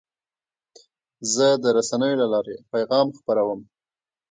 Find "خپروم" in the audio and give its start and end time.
3.17-3.59